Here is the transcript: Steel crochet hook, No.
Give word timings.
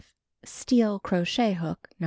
Steel 0.43 0.97
crochet 0.99 1.53
hook, 1.53 1.87
No. 1.91 1.95